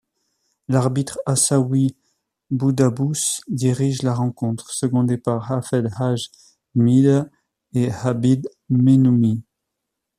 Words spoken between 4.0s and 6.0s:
la rencontre, secondé par Hafedh